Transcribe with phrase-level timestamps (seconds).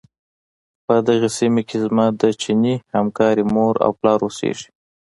[0.85, 4.67] په دغې سيمې کې زما د چيني همکارې مور او پلار اوسيږي.